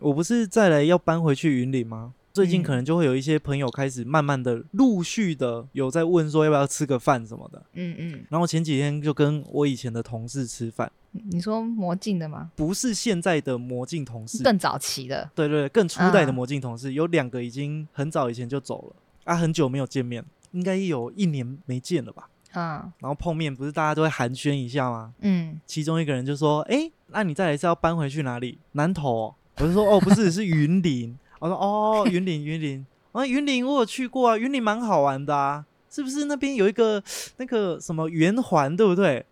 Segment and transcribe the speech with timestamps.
[0.00, 2.14] 我不是再来要搬回去云林吗？
[2.32, 7.60] 最近可能就会有一些朋友开始慢慢的、陆续的有在问说要不要吃个饭什么的。
[7.72, 12.52] 嗯嗯，然后前几天就跟我以前的同事吃饭，你说魔镜的吗？
[12.54, 15.28] 不是现在的魔镜同事，更早期的。
[15.34, 22.28] 对对，更初代的嗯魔镜同事，有两个已经很早以前就走了啊，很久没有见面，应该有一年没见了吧。
[22.54, 25.12] 嗯然后碰面不是大家都会寒暄一下吗？
[25.20, 28.58] 嗯，其中一个人就说：“哎、那你再来是要搬回去哪里？
[28.72, 32.86] 南投、哦？”我就说：“哦，不是，是云林。”我说：“哦，云林，云林。
[33.12, 37.02] 啊，云林我有去过啊，云林蛮好玩的啊，是不是那边有一个
[37.38, 39.24] 那个什么圆环，对不对？”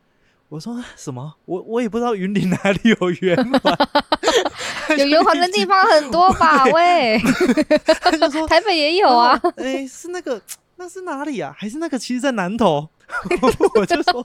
[0.48, 1.34] 我说：“什么？
[1.44, 3.78] 我我也不知道云林哪里有圆环。
[4.96, 6.64] 有圆环的地方很多吧？
[6.70, 7.18] 喂，
[8.00, 9.40] 他就说 台北也有啊。
[9.56, 10.40] 哎、是那个
[10.76, 11.54] 那是哪里啊？
[11.56, 12.88] 还是那个其实在南头？
[13.74, 14.24] 我就说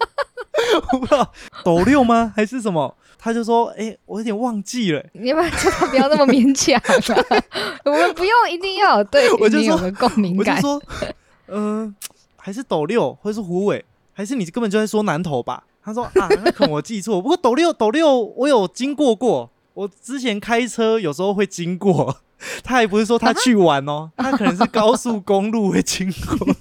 [0.92, 1.32] 我不知道
[1.64, 2.34] 斗六吗？
[2.36, 2.96] 还是什么？
[3.18, 5.04] 他就说哎、我有点忘记了。
[5.14, 7.44] 你要不要叫他不要那么勉强啊？
[7.86, 9.74] 我们不用一定要有对 我就说。
[9.76, 10.82] 我就说，
[11.48, 11.96] 嗯、
[12.38, 15.64] 还是斗六，或者是虎尾，还是你根本就在说南头吧？
[15.84, 17.22] 他说啊，那可能我记错。
[17.22, 22.18] 不过斗六斗六我有经过过，我之前开车有时候会经过。
[22.64, 26.48] 他也不是说他去玩哦， 他可能是高速公路会经过。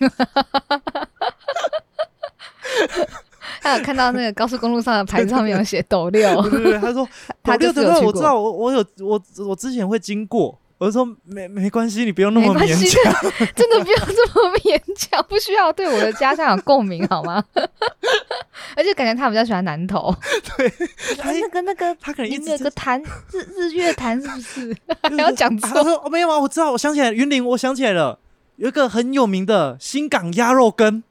[3.62, 7.06] 他有看到那个高速公路上的牌子上面有写斗六，对对对，他说
[7.42, 8.00] 他斗六斗就是有去过。
[8.00, 10.58] 六我知道，我我有我我之前会经过。
[10.80, 13.12] 我就说没没关系，你不用那么勉强。
[13.54, 17.44] 真的不要这么勉强，不需要对我的家乡有共鸣好吗？
[18.74, 20.14] 而且感觉他比较喜欢南投，
[20.56, 20.72] 对，
[21.18, 22.98] 他那个那个，他可能一直你有个潭
[23.30, 24.76] 日日月潭是不是？
[25.02, 28.18] 还 还要讲错他说哦没有啊，我知道，我想起来，云林，我想起来了，
[28.56, 31.02] 有一个很有名的新港鸭肉羹。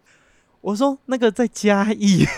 [0.62, 2.26] 我说那个在嘉义，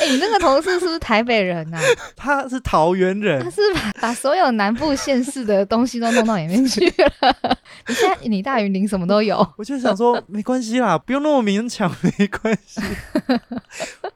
[0.00, 1.78] 哎、你那个同事是不是台北人呐、
[2.16, 7.36] 他是桃园他，是把把所有南部县市的东西都弄到里面去了。
[7.86, 12.80] 你现在你大云林什么都有，我就想说没关系啦，不用那么勉强，没关系。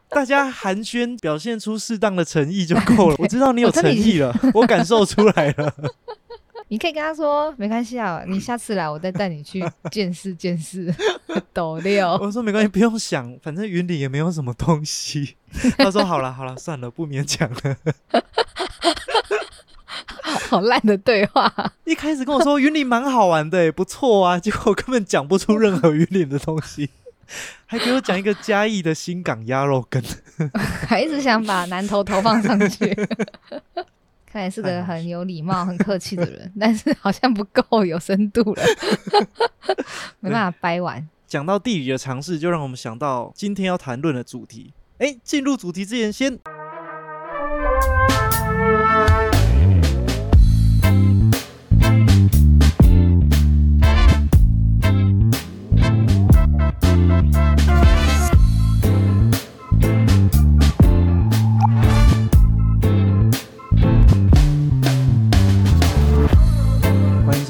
[0.09, 3.17] 大家寒暄，表现出适当的诚意就够了。
[3.19, 5.73] 我知道你有诚意了，我感受出来了。
[6.73, 10.93] 你可以跟他说没关系啊，你下次来我再带你去见识见识
[11.53, 12.09] 斗六。
[12.17, 15.37] 我说没关系，不用想，反正云里也没有什么东西。
[15.77, 17.77] 他说好了好了，算了，不勉强了。
[20.49, 21.53] 好烂的对话，
[21.85, 26.89] 一开始跟我说云林蛮好玩的，欸不错啊，结果根本讲不出任何云林的东西，
[27.67, 30.03] 还给我讲一个嘉义的新港鸭肉羹。
[30.89, 32.97] 还一直想把南头投放上去。
[34.33, 38.63] 看来是个很有礼貌、很客气的人，但是好像不够有深度了，
[40.21, 41.07] 没办法掰完。
[41.27, 44.73] 讲到地理的常识，就让我们想到今天要谈论的主题。
[44.97, 46.39] 哎，进入主题之前，先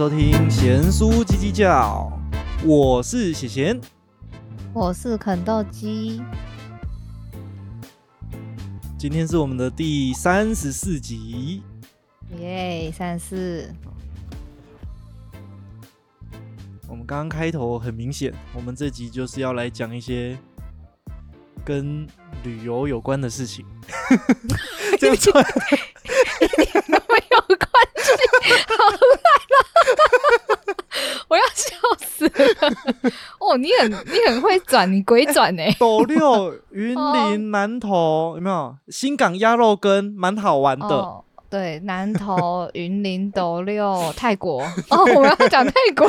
[0.03, 2.11] 收听贤叔叽叽叫，
[2.65, 3.81] 我是贤贤。
[4.75, 6.21] 我是肯豆鸡，
[8.99, 11.63] 今天是我们的第三十四集。
[12.37, 13.73] 耶，三四，
[16.89, 20.37] 我们刚刚开头很明显，我们这集就是要来讲一些
[21.65, 22.05] 跟
[22.43, 23.65] 旅游有关的事情。
[24.99, 25.33] 这样算
[26.91, 27.71] 没有关
[28.03, 28.11] 系，
[28.67, 28.75] 好！
[31.29, 31.75] 我要笑
[32.07, 32.33] 死了。
[33.39, 38.77] 哦，你很你很会转，你鬼转呢、 斗六、云哦林、南投有没有？
[38.89, 40.87] 新港鸭肉羹蛮好玩的。
[40.87, 44.63] 哦，对，南投、云林、斗六、泰国。
[44.91, 46.07] 哦，我们要讲泰国。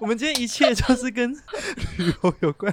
[0.00, 1.32] 我们今天一切就是跟
[1.98, 2.72] 旅游有关，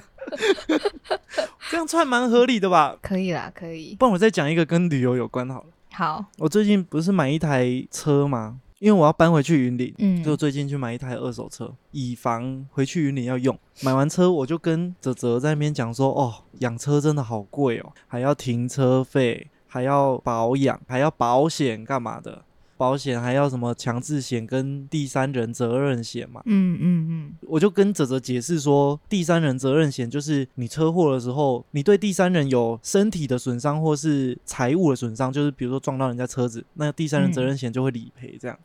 [1.70, 2.96] 这样串蛮合理的吧？
[3.02, 3.94] 可以啦，可以。
[3.98, 5.66] 不然我再讲一个跟旅游有关好了。
[5.92, 8.56] 好，我最近不是买一台车吗？
[8.82, 13.56] 因为我要搬回去云林，嗯就最近去买一台二手车，以防回去云林要用。
[13.80, 22.42] 买完车我就跟泽泽在那边讲说，哦，养车真的好贵哦，还要停车费，还要保养，还要保险，干嘛的？
[22.76, 26.42] 保险还要什么强制险跟第三人责任险嘛？
[26.46, 38.58] 嗯嗯嗯，我就跟泽泽解释说，第三人责任险就是你车祸的时候，你对第三人有身体的损伤或是财物的损伤，就是比如说撞到人家车子，那第三人责任险就会理赔这样。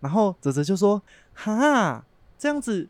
[0.00, 1.02] 然后泽泽就说
[1.34, 2.04] ：“哈，
[2.38, 2.88] 这样子，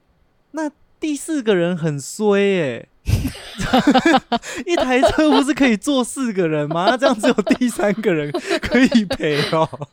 [0.52, 2.88] 那第四个人很衰诶、
[4.66, 6.86] 一台车不是可以坐四个人吗？
[6.90, 8.30] 那这样只有第三个人
[8.60, 9.88] 可以陪哦。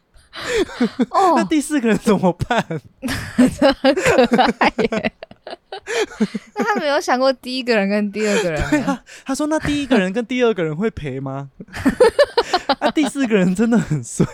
[1.10, 2.64] 那哦，第四个人怎么办？
[3.60, 5.14] 这很可爱耶。
[6.56, 8.68] 那他没有想过第一个人跟第二个人吗？
[8.70, 11.50] 对啊，他说那第一个人跟第二个人会赔吗？
[12.80, 14.26] 啊，第四个人真的很衰。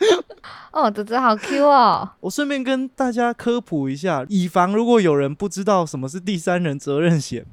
[0.72, 2.10] 哦，泽泽好 Q 哦。
[2.20, 7.44] 我顺便跟大家科普一下，以防如果有人不知道什么是第三人责任险，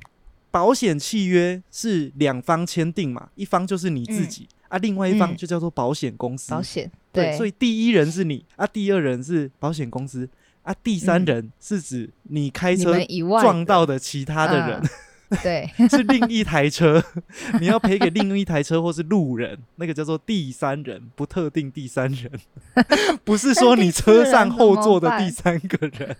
[0.51, 6.51] 保险契约是两方签订嘛，一方就是你自己、啊，另外一方嗯就叫做保险公司。
[6.51, 10.29] 保险对，对，所以第一人是你啊，第二人是保险公司
[10.63, 12.95] 啊，第三人是指你开车
[13.41, 14.79] 撞到的其他的人。
[14.79, 14.89] 嗯
[15.43, 17.03] 对，是另一台车，
[17.59, 22.31] 你要赔给另一台车或是路人，那个叫做第三人，不特定第三人，
[23.25, 26.15] 不是说你车上后座的第三个人。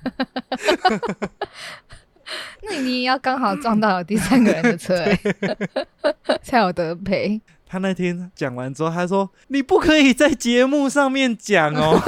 [2.63, 5.18] 那你也要刚好撞到有第三个人的车、欸，
[6.44, 7.39] 才有得赔。
[7.69, 12.01] 他那天讲完之后，他说：“你不可以在节目上面讲哦。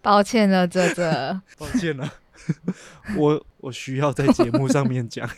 [0.00, 2.12] 抱歉了，泽泽。”抱歉了，
[3.16, 5.28] 我我需要在节目上面讲。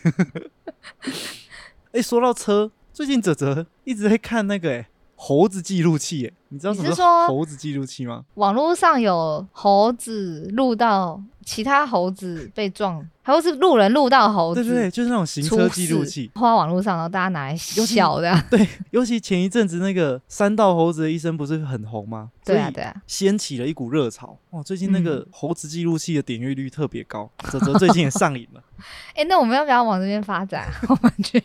[1.92, 8.22] 哎、说到车，最近泽泽一直在看那个哎、猴子记录器哎，你知道什么是猴子记录器吗？
[8.34, 16.30] 网络上有猴子录到其他猴子被撞，还有是路人录到猴子，对对对，就是那种行车记录器。
[16.34, 18.38] 放到网络上，然后大家拿来其笑的。
[18.50, 22.28] 对，尤其前一阵子那个三道猴子的医生不是很红吗？
[22.44, 24.36] 对啊，对啊，掀起了一股热潮。
[24.50, 28.62] 哇，最近那个嗯猴子记录器的点阅率特别高，泽泽最近也上瘾了。
[29.14, 30.68] 哎、那我们要不要往这边发展？
[30.88, 31.40] 我们去，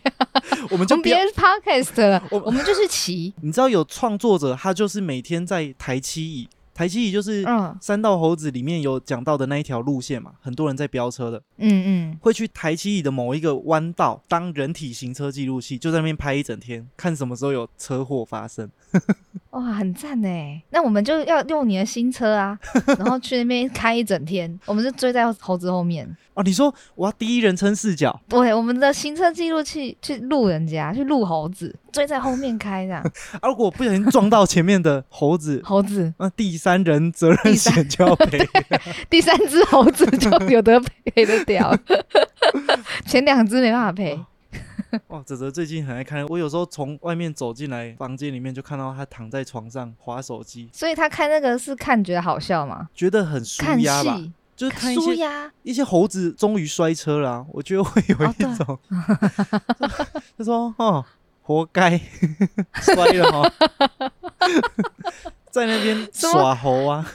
[0.71, 3.31] 我们就别，podcast 了，我我们就是骑。
[3.41, 18.69] 你知道有创作者，他就是每天在台七乙，台七乙就是嗯三道猴子里面有讲到的那一条路线嘛，很多人在飙车的，嗯嗯，会去台七乙的某一个弯道当人体行车记录器，就在那边拍一整天，看什么时候有车祸发生。
[19.51, 20.27] 哇，很赞呢。
[20.69, 22.59] 那我们就要用你的新车啊，
[22.99, 26.07] 然后去那边开一整天，我们就追在猴子后面。
[26.37, 33.01] 哦，你说我要第一人称视角，对，我们的行车记录器去录人家，去录猴子，追在后面开这样。
[33.41, 38.37] 啊，如果不小心撞到前面的 猴子，猴子那第三人责任险 就要赔。
[39.09, 41.75] 第三只猴子就有得赔得掉，
[43.07, 44.19] 前两只没办法赔。
[45.07, 52.87] 哇，泽泽最近很爱看，我有时候从外面走进来房间里面，就看到他躺在床上划手机，所以他看那个是看觉得好笑吗？
[52.95, 55.51] 觉得很舒看压吧，戏，就是看一些。
[55.63, 58.79] 一些猴子终于摔车了啊、我觉得会有一种，
[60.37, 61.05] 他说哦，
[61.41, 61.97] 活该
[62.81, 63.51] 摔了哦，
[65.51, 67.05] 在那边耍猴啊，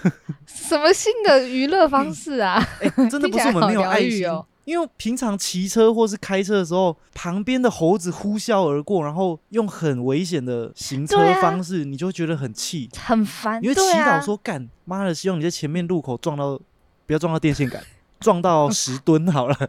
[0.46, 2.62] 什么新的娱乐方式啊？
[2.80, 4.46] 哎、真的不是我们没有爱心听起来好疗愈哦。
[4.64, 12.88] 因为平常骑车或是开车的时候，旁边的猴子呼啸而过，然后用很危险的行车方式，你就会觉得很气。
[12.96, 16.60] 很烦，你会祈祷说：“干妈的，希望你在前面路口撞到，
[17.06, 17.82] 不要撞到电线杆，
[18.20, 19.56] 撞到十吨好了。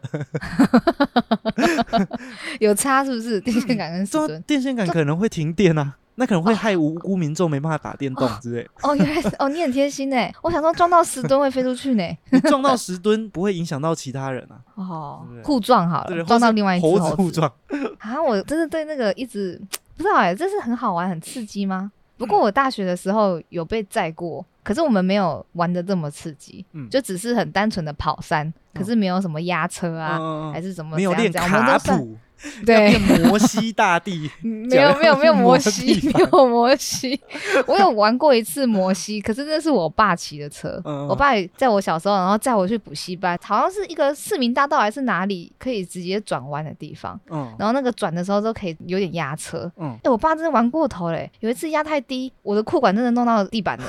[2.60, 3.40] 有差是不是？
[3.42, 4.42] 电线杆跟撞到石墩？
[4.44, 8.68] 电线杆可能会停电啊，那可能会害无辜民众没办法打电动之类。
[8.82, 10.16] 哦，原来是哦，你很贴心呢。
[10.42, 12.04] 我想说撞到石墩会飞出去呢。
[12.32, 17.52] 你撞到十吨不会影响到其他人啊，哦互撞好，了，撞到另外一只猴猴子互撞。
[18.00, 18.22] 啊！
[18.22, 19.60] 我真的对那个一直
[19.98, 21.92] 不知道哎，这是很好玩、很刺激吗？
[22.18, 26.90] 不过我大学的时候有被载过，可是我们没有玩的这么刺激，嗯。
[26.90, 32.18] 就只是很单纯的跑山，可是没有什么压车啊，嗯还是什么没有练怎样这样我们卡都算
[32.66, 34.30] 对，摩西大帝。
[34.44, 37.20] 没有没有没有摩西，没有摩西。
[37.68, 40.82] 我有玩过一次摩西，可是那是我爸骑的车。
[40.86, 47.20] 嗯我爸也在我小时候，然后载我去补习班，好像是一个市民大道还是哪里可以直接转弯的地方。
[47.30, 49.72] 嗯然后那个转的时候都可以有点压车。
[49.78, 51.30] 嗯，哎、我爸真的玩过头嘞！
[51.40, 53.86] 有一次压太低，我的裤管真的弄到地板了，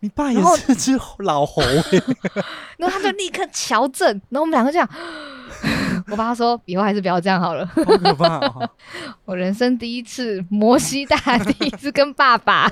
[0.00, 2.02] 你爸也是只老猴欸
[2.76, 4.88] 然后他就立刻调正，然后我们两个这样。
[6.08, 7.66] 我爸说：“以后还是不要这样好了。
[7.66, 8.70] 好可怕哦！
[9.24, 12.68] 我人生第一次摩西大第一次跟爸爸，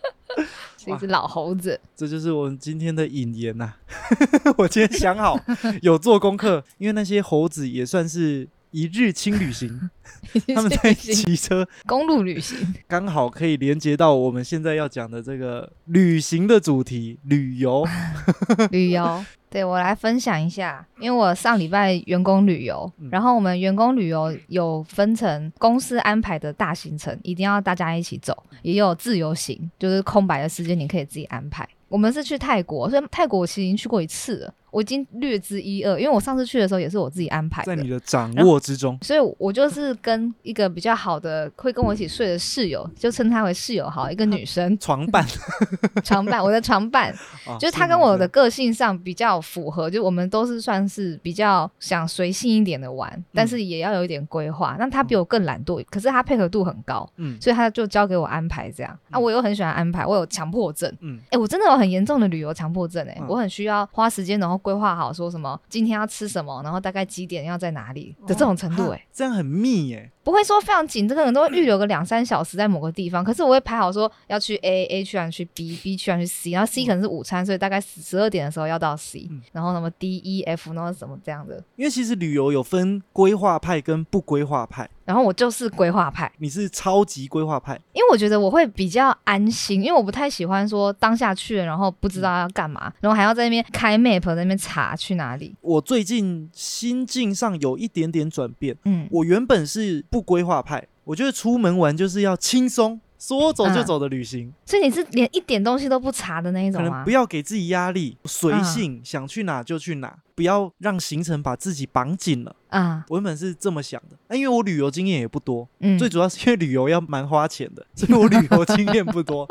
[0.76, 1.80] 是一只老猴子。
[1.96, 3.74] 这就是我们今天的引言呐、
[4.58, 5.38] 我今天想好
[5.82, 9.90] 有做功课，因为那些猴子也算是一日轻旅行，
[10.54, 12.56] 他们在骑车，公路旅行，
[12.86, 17.86] 刚好可以连接到我们现在要讲的这个旅行的主题——旅游。
[18.70, 19.24] 旅游。
[19.50, 31.66] 对我来分享一下，因为我上礼拜员工旅游，嗯然后我们员工旅游有分成公司安排的大行程，一定要大家一起走，也有自由行，就是空白的时间你可以自己安排。
[31.88, 34.54] 我们是去泰国，所以泰国我其实已经去过一次了。
[34.70, 37.88] 我已经略知一二，因为我上次去的时候也是我自己安排的在你。
[37.88, 38.98] 的掌握之中。
[39.02, 45.24] 所以，我就是跟一个比较好的，会跟我一起睡的室友，就称她为室友好，一个女生 床伴，
[46.04, 47.10] 床伴，我的床伴，
[47.46, 54.76] 哦就是她跟我的个性上比较符合，就我们都是算是比较想随性一点的玩，但是也要有一点规划。
[54.78, 58.98] 那她比我更懒惰，可是她配合度很高，嗯所以她就交给我安排这样。
[59.10, 60.92] 啊，我又很喜欢安排，我有强迫症。
[61.00, 70.10] 嗯哎、我真的有很严重的旅游强迫症哎、嗯我很需要花时间，然后规划好说什么今天要吃什么，然后大概几点要在哪里的这种程度哎、哈这样很密耶。
[70.30, 79.40] 不会说非常紧，这个人都会预留个两三小时在某个地方，可是我会排好说要去 A，A 去完去 B，B 去完去 C，然后 C 可能是午餐，所以大概十二点的时候要到 C，、嗯。
[79.52, 98.76] 然后什么 D、E、F，然后什么这样的，因为其实旅游有分规划派跟不规划派，然后我就是规划派，你是超级规划派，因为我觉得我会比较安心，因为我不太喜欢说当下去了，然后不知道要干嘛，然后还要在那边开 map 在那边查去哪里，我最近心境上有一点点转变。
[98.84, 107.10] 嗯，我原本是不规划派，我觉得出门玩就是要轻松，说走就走的旅行，所以你是连一点东西都不查的那一种吗可能不？
[107.10, 112.54] 要给自己压力，随性，想去哪就去哪，不要让行程把自己绑紧了。
[112.68, 119.48] 啊，我原本是这么想的，啊、因为我旅游经验也不多，嗯，最主要是因为旅游要蛮花钱的， 所以我旅游经验不多。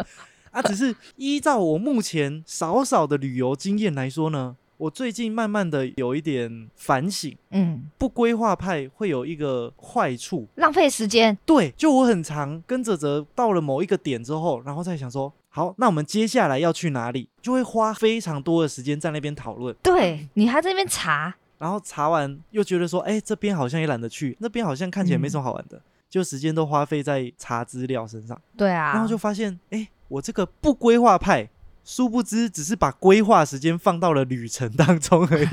[0.52, 31.50] 啊，只是依照我目前少少的旅游经验来说呢，我最近慢慢的有一点反省，嗯，不规划派会有一个坏处，浪费时间，对，就我很常跟着泽到了某一个点之后，然后再想说，好，那我们接下来要去哪里，就会花非常多的时间在那边讨论，对你还在那边查，然后查完又觉得说，哎，这边好像也懒得去，那边好像看起来没什么好玩的，就时间都花费在查资料身上，对啊，然后就发现，哎，我这个不规划派。
[31.88, 35.48] 殊不知，只是把规划时间放到了旅程当中而已。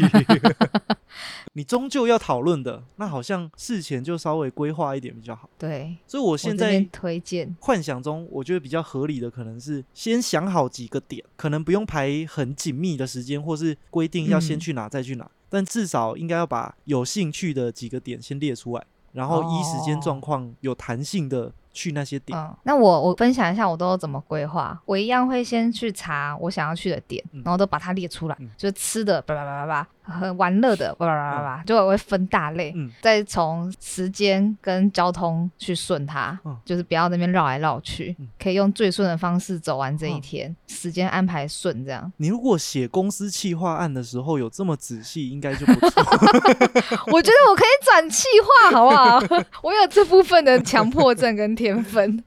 [1.55, 5.49] 你终究要讨论的，那好像事前就稍微规划一点比较好。
[5.57, 22.39] 对，所以我我现在推荐，幻想中，我觉得比较合理的可能是先想好几个点，可能不用排很紧密的时间，或是规定要先嗯去哪再去哪，但至少应该要把有兴趣的几个点先列出来，然后依时间状况有弹性的去那些点。
[22.39, 24.81] 嗯，那我我分享一下我都怎么规划。
[24.87, 42.13] 我一样会先去查我想要去的点，嗯然后都把它列出来，嗯就是吃的叭叭叭叭叭，和玩乐的叭叭叭叭叭，就我会分大类，嗯再从时间跟交通去顺它，嗯就是不要那边绕来绕去，嗯可以用最顺的方式走完这一嗯天，时间安排顺这样。
[42.19, 46.03] 你如果写公司企划案的时候有这么仔细，应该就不错。
[47.13, 49.19] 我觉得我可以转企划，好不好？
[49.63, 52.23] 我有这部分的强迫症跟天分。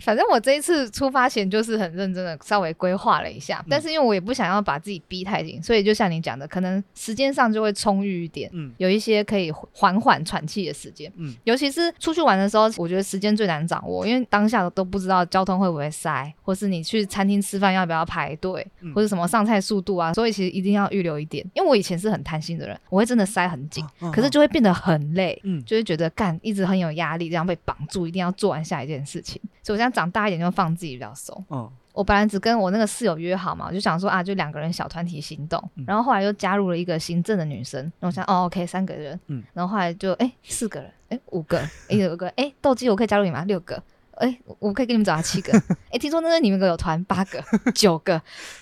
[0.00, 8.50] 反正我这一次出发前就是很认真的稍微规划了一下，但是因为我也不想要把自己逼太紧，所以就像你讲的，可能时间上就会充裕一点。
[8.52, 21.44] 嗯有一些可以缓缓喘气的时间，嗯尤其是出去玩的时候，我觉得时间最难掌握，因为当下都不知道交通会不会塞，或是你去餐厅吃饭要不要排队，嗯或者什么上菜速度啊，所以其实一定要预留一点。
[21.54, 29.40] 因为我以前是很贪心的人，我会真的塞很紧，嗯可是就会变得很累，嗯就会觉得干一直很有压力，这样被绑住，一定要做完下一件事情。
[29.62, 31.44] 所以我现在长大一点，就放自己比较松。
[31.50, 43.44] 嗯我本来只跟我那个室友约好嘛，我就想说啊，就两个人小团体行动，嗯然后后来又加入了一个行政的女生，然后我想哦，OK，三个人，嗯然后后来就哎四个人，哎五个，哎有个哎斗鸡我可以加入你吗？
[43.44, 43.82] 六个。
[44.20, 45.50] 哎，我可以给你们找到七个。
[45.90, 47.42] 哎，听说那个你们有团八个、
[47.74, 48.20] 九个，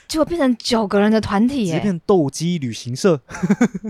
[0.08, 1.72] 结果变成九个人的团体耶！
[1.74, 3.20] 直接变斗鸡旅行社，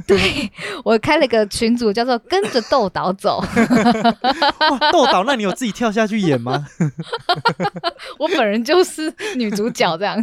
[0.05, 0.51] 对
[0.85, 3.39] 我开了一个群组，叫做“跟着豆岛走”。
[4.69, 6.67] 哇，斗岛，那你有自己跳下去演吗？
[8.19, 10.21] 我本人就是女主角这样。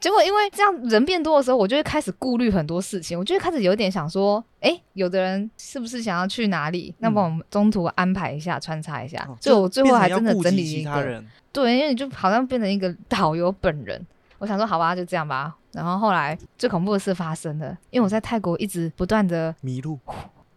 [0.00, 6.94] 结果因为这样人变多的时候，我就会开始顾虑很多事情，我就会开始有点想说，哎，有的人是不是想要去哪里？
[6.98, 9.22] 那么我们中途安排一下，穿插一下。
[9.28, 11.24] 哦所以我最后还真的整理一个，其他人。
[11.52, 14.06] 对，因为你就好像变成一个导游本人。
[14.42, 15.54] 我想说，好吧，就这样吧。
[15.70, 19.96] 然后后来最恐怖的事发生了，因为我在泰国一直不断的迷路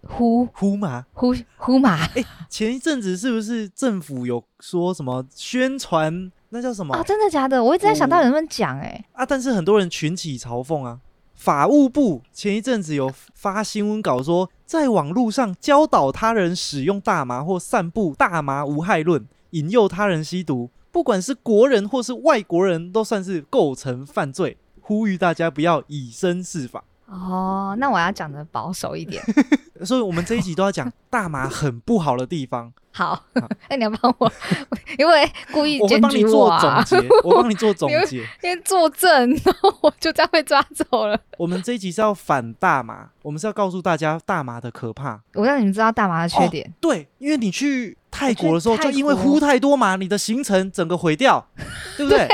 [0.01, 1.99] 呼呼马，呼呼马
[2.49, 6.31] 前一阵子是不是政府有说什么宣传？
[6.49, 7.63] 那叫什么、啊，真的假的？
[7.63, 9.23] 我一直在想到底能不能讲哎、啊？
[9.23, 10.99] 但是很多人群起嘲讽啊。
[11.35, 24.57] 法务部前一阵子有发新闻稿说，在网络上教导他人使用大麻或散布大麻无害论，引诱他人吸毒，不管是国人或是外国人，都算是构成犯罪。
[24.79, 26.85] 呼吁大家不要以身试法。
[27.07, 29.21] 哦，那我要讲的保守一点。
[29.83, 32.71] 所以我们这一集都要讲大麻很不好的地方。
[32.91, 33.25] 好，
[33.69, 34.31] 那你要帮我，
[34.97, 38.19] 因为故意我会帮你做啊，总结，我帮你做总结。
[38.41, 41.19] 因为作证，然后我就这样被抓走了。
[41.37, 45.21] 我们这一集是要反大麻，我们是要告诉大家大麻的可怕。
[45.33, 46.73] 我让你们知道大麻的缺点。
[46.79, 51.45] 对，因为你去泰国的时候，就因为呼太多嘛，你的行程整个毁掉，
[51.97, 52.25] 对不对？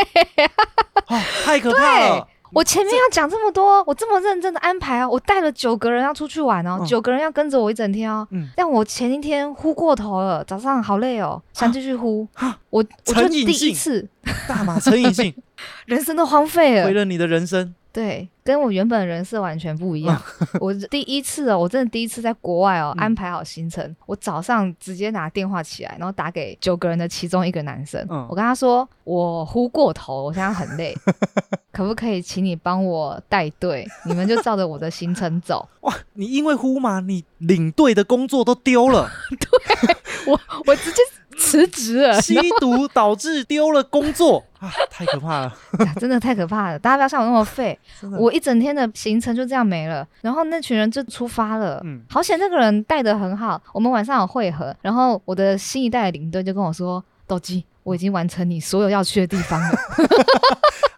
[1.08, 2.28] 哦，太可怕了。
[2.54, 8.28] 我前面要讲这么多，我这么认真的安排哦，我带了九个人要出去玩哦，嗯九个人要跟着我一整天哦。
[8.32, 14.06] 嗯但我前一天呼过头了，早上好累哦，想继续呼，哈，我我就第一次
[14.50, 15.34] 大马成瘾性
[15.88, 17.74] 人生都荒废了，毁了你的人生。
[17.94, 20.22] 对，跟我原本的人设完全不一样。
[20.62, 30.96] 我第一次哦，我真的第一次在国外哦，嗯安排好行程，我早上直接拿电话起来，然后打给九个人的其中一个男生，嗯我跟他说我呼过头，我现在很累，
[31.74, 33.86] 可不可以请你帮我带队？
[34.06, 35.68] 你们就照着我的行程走。
[35.82, 39.96] 哇，你因为呼嘛，你领队的工作都丢了，对
[40.28, 41.02] 我我直接
[41.42, 44.44] 辞职了，吸毒导致丢了工作。
[44.60, 45.58] 啊，太可怕了，
[46.00, 46.78] 真的太可怕了！
[46.78, 47.78] 大家不要像我那么废，
[48.20, 51.82] 我一整天的行程就这样没了，然后那群人就出发了。
[51.84, 52.02] 嗯。
[52.08, 59.70] 好险那个人带的很好，我们晚上有会合，然后我的新一代的领队就跟我说：“斗鸡，我已经完成你所有要去的地方了。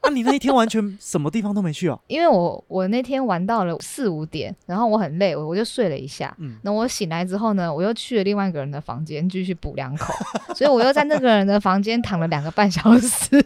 [0.04, 2.00] 啊，你那一天完全什么地方都没去哦。
[2.08, 6.36] ”因为我我那天玩到了四五点，然后我很累，我我就睡了一下。
[6.40, 10.14] 嗯，那我醒来之后呢，我又去了另外一个人的房间继续补两口，
[10.54, 13.44] 所以我又在那个人的房间躺了两个半小时，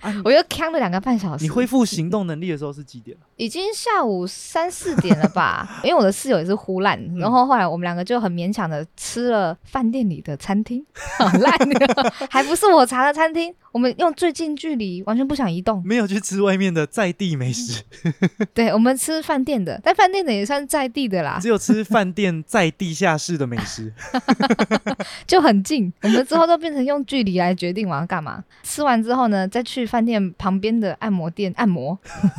[0.00, 1.44] 啊，我又扛了两个半小时。
[1.44, 3.16] 你恢复行动能力的时候是几点？
[3.36, 5.80] 已经下午三四点了吧？
[5.84, 10.84] 因为我的室友也是胡烂，然后后来我们两个就很勉强的吃了饭店里的餐厅，
[11.18, 13.54] 好烂的， 还不是我查的餐厅。
[13.72, 15.80] 我们用最近距离，完全不想移动。
[15.84, 17.82] 没有去吃外面的在地美食，
[18.54, 23.92] 对，我们吃饭店的，但饭店的也算在地的啦只，有吃饭店在地下室的美食。
[25.26, 25.92] 就很近。
[26.02, 28.42] 我们之后都变成用距离来决定我要干嘛。
[28.62, 31.98] 吃完之后呢，再去饭店旁边的按摩店按摩，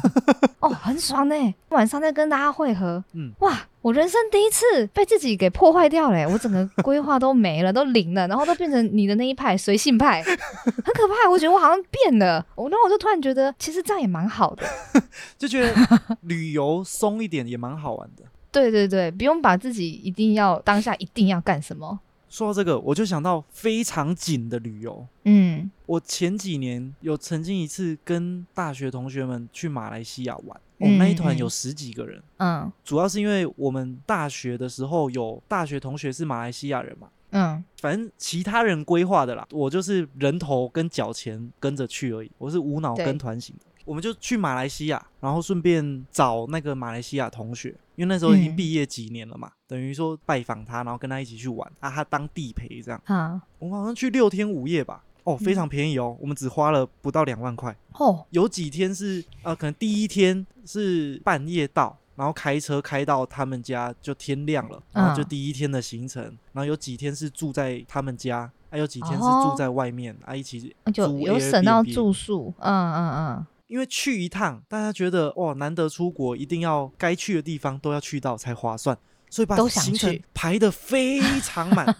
[0.59, 1.35] 哦，很爽呢。
[1.69, 11.29] 晚上再跟大家会合，嗯，哇，我人生第一次被自己给破坏掉了， 我整个规划都没了，都零了，然后都变成你的那一派随性派， 很可怕。
[11.29, 14.63] 我觉得我好像变了，我然后我就突然觉得，其实这样也蛮好的。
[15.37, 18.23] 就觉得旅游松一点也蛮好玩的。
[18.51, 21.99] 对对对，不用把自己一定要当下一定要干什么。
[22.29, 25.05] 说到这个，我就想到非常紧的旅游。
[25.25, 31.37] 嗯我前几年有曾经一次跟大学同学们去马来西亚玩，我、嗯们那一团嗯。
[31.37, 32.71] 有十几个人，嗯。
[32.83, 37.63] 主要是因为我们大学的时候有大学同学是马来西亚人嘛，嗯。
[37.79, 43.65] 反正其他人规划的啦，我就是人头跟脚钱跟着去而已，我是无脑跟团型的。
[43.83, 48.55] 我们就去马来西亚，然后顺便找那个马来西亚同学，因为那时候已经嗯。
[48.55, 53.01] 毕业几年了嘛，等于说拜访他，然后跟他一起去玩，啊，他当地陪这样。
[53.05, 57.75] 啊我们好像去六天五夜吧，哦，非常便宜哦，我们只花了不到两万块。
[57.93, 66.23] 哦有几天是呃，可能第一天是半夜到，然后开车开到他们家就天亮了，然后就嗯第一天的行程。
[66.53, 72.53] 然后有几天是住在他们家，还、有几天是哦住在外面，啊，一起就有省到住宿。
[72.59, 78.97] 嗯嗯嗯因为去一趟，大家觉得哇，难得出国，一定要该去的地方都要去到才划算，
[79.31, 81.95] 所以把行程排得非常满，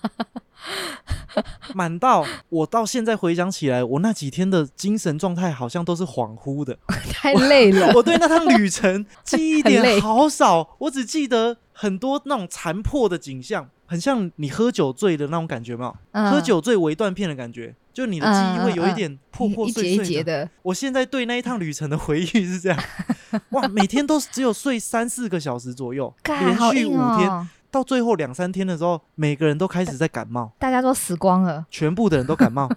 [1.73, 6.77] 满到我到现在回想起来，我那几天的精神状态好像都是恍惚的。
[6.87, 7.91] 嗯，太累了。
[7.95, 15.95] 我对那趟旅程记忆点好少，我只记得很多那种残破的景象，很像你喝酒醉的那种感觉，有没有？
[16.11, 22.79] 嗯喝酒醉为断片的感觉，就你的记忆会有一点破破一碎碎的，我现在对那一趟旅程的回忆是这样，
[23.51, 31.65] 哇，每天都只有睡三四个小时左右，连续五天，哦，到最后两三天的时候，每个人都开始在感冒，大家都死光了。
[31.69, 32.69] 全部的人都感冒，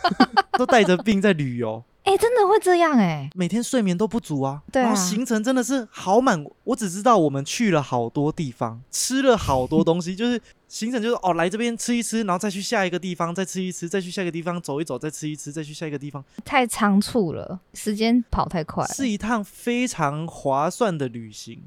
[0.58, 3.28] 都带着病在旅游，哎，真的会这样哎。
[3.34, 4.62] 每天睡眠都不足啊。
[4.72, 18.94] 对啊然后行程真的是好满，我只知道我们去了好多地方，吃了好多东西，就是行程就是哦，来这边吃一吃，然后再去下一个地方再吃一吃，再去下一个地方走一走，再吃一吃，再去下一个地方，太仓促了，时间跑太快了。
[18.94, 21.62] 是一趟非常划算的旅行。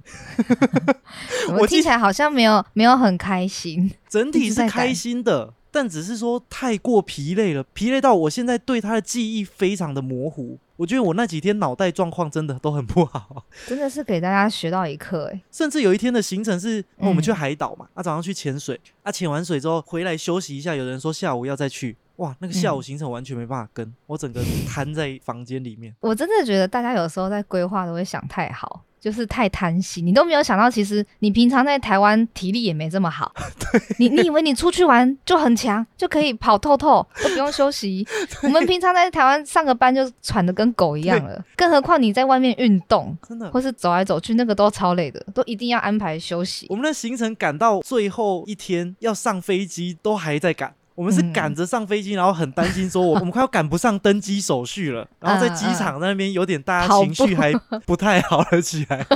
[1.59, 3.91] 我听起来好像没有没有很开心？
[4.07, 10.59] 整体是开心的，但只是说太过疲累了，疲累到我现在对他的记忆非常的模糊。
[10.75, 15.41] 我觉得我那几天脑袋状况真的都很不好，真的是给大家学到一课哎。
[15.51, 25.95] 甚至有一天的行程是、哦我们去嗯海岛嘛，啊早上去潜水，啊潜完水之后回来休息一下，有人说下午要再去，哇，那个下午嗯行程完全没办法跟，我整个瘫在房间里面。
[26.01, 33.33] 我真的觉得大家有时候在规划都会想太好，就是太贪心，你都没有想到，其实你平常在台湾体力也没这么好。
[33.97, 38.07] 你你以为你出去玩就很强，就可以跑透透，都不用休息。
[38.43, 46.67] 我们平常在台湾上个班就喘的跟狗一样了，更何况你在外面运动真的，或是走来走去，那个都超累的，都一定要安排休息。
[46.69, 50.75] 我们的行程赶到最后一天要上飞机，都还在赶。
[50.95, 51.33] 我们是嗯。
[51.33, 57.53] 赶着上飞机，然后很担心说我 我们快要赶不上登机手续了，然后在机场那边有点大家情绪步还
[57.87, 59.05] 不太好了起来。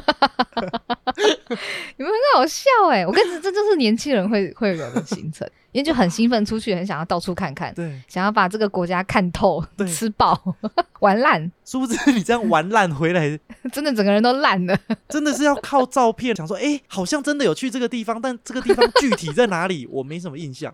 [1.97, 10.55] 你们很好笑哎、我跟你说，这就是年轻人会会有的行程，因为就很兴奋，出去很想要到处看看，对，想要把这个国家看透对、吃饱、
[11.01, 13.37] 玩烂，殊不知 你这样玩烂回来，
[13.73, 14.79] 真的整个人都烂了。
[15.09, 20.73] 真的是要靠照片想说，哎、好像真的有去这个地方，但这个地方具体在哪里，我没什么印象。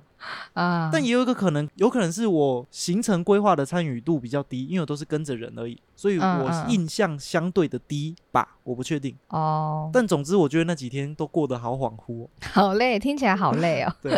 [0.54, 9.16] 啊，但也有一个可能，有可能是我行程规划的参与度比较低，因为我都是跟着人而已，所以我印象相对的低吧，我不确定。
[9.30, 12.30] 哦，但总之，我觉得那几天都过得好恍惚、哦。
[12.52, 13.92] 好累，听起来好累哦。
[14.00, 14.12] 对，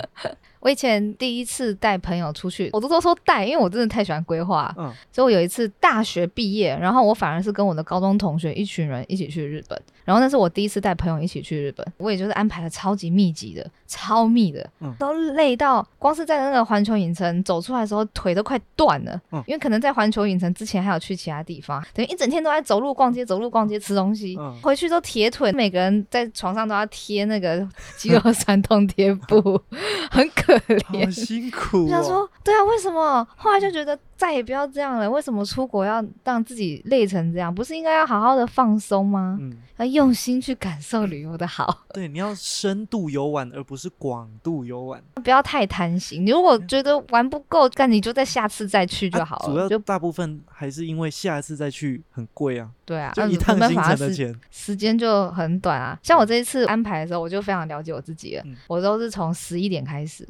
[0.63, 29.61] 我以前第一次带朋友出去，我都都说带，因为我真的太喜欢规划，嗯，所以我有一次大学毕业，然后我反而是跟我的高中同学一群人一起去日本，然后那是我第一次带朋友一起去日本，我也就是安排的超级密集的，超密的，嗯都累到光是在那个环球影城走出来的时候腿都快断了，嗯因为可能在环球影城之前还有去其他地方，等于一整天都在走路逛街、走路逛街、吃东西，嗯回去都铁腿，每个人在床上都要贴那个肌肉酸痛贴布，
[30.09, 31.11] 很可好怜。
[31.11, 31.83] 辛苦、哦。
[31.83, 33.27] 我想说，对啊，为什么？
[33.35, 35.11] 后来就觉得再也不要这样了。
[35.11, 37.53] 为什么出国要让自己累成这样？
[37.53, 39.37] 不是应该要好好的放松吗？
[39.41, 46.25] 嗯，要用心去感受旅游的好， 对，你要深度游玩，而不是广度游玩不要太贪心。
[46.25, 49.45] 你如果觉得玩不够，那你就在下次再去就好了。
[49.45, 54.35] 啊主要就大部分还是因为下一次再去很贵啊，对啊，就嗯一趟行没办法时程的钱。
[54.51, 55.97] 时间就很短啊。
[56.03, 58.43] 像我这一次安排的时候，我就非常了解我自己了。
[58.45, 60.27] 嗯我都是从十一点开始，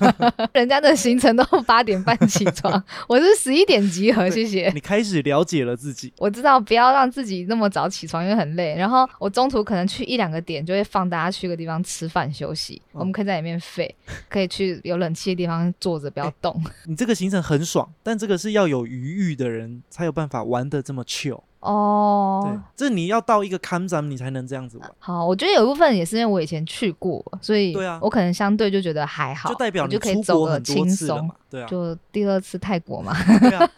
[0.52, 4.70] 人家的行程都八点半起床，我是十一点集合，谢谢。
[4.74, 8.74] 你开始了解了自己， 我知道不要让自己那么早起床，因为很累。
[8.76, 13.94] 然后我中途可能去一两个点，就会放大家去个地方吃饭休息，嗯我们可以在里面废，
[14.28, 16.60] 可以去有冷气的地方坐着，不要动。
[16.86, 21.40] 你这个行程很爽，但这个是要有余裕的人才有办法玩的这么 chill。
[21.60, 31.34] 对哦，，这你要到一个看展，你才能这样子玩，好，我觉得有一部分也是因为我以前去过，所以对啊我可能相对就觉得还好，就代表你就可以走个出国很轻松嘛。。
[31.50, 33.70] 对啊，就第二次泰国嘛， 对啊，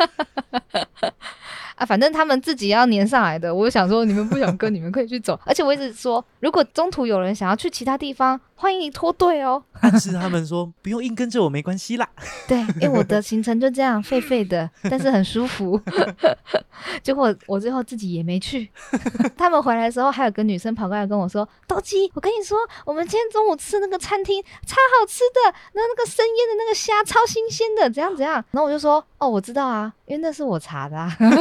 [1.77, 3.55] 啊，反正他们自己要粘上来的。
[3.55, 5.39] 我就想说，你们不想跟， 你们可以去走。
[5.47, 9.65] 而且我一直说，如果中途有人想要去其他地方，欢迎你脱队哦。
[9.81, 12.07] 暗示他们说不用硬跟着我没关系啦。
[12.47, 15.81] 对，因为我的行程就这样废废的， 但是很舒服。
[17.03, 18.71] 结果我最后自己也没去。
[19.35, 31.39] 他们回来的时候，还有个女生跑过来跟我说：“斗鸡，我跟你说，我们今天中午吃那个餐厅超好吃的，那那个生腌的那个虾超新鲜的，怎样怎样。”然后我就说：“哦，我知道啊，因为那是我查的啊。”我想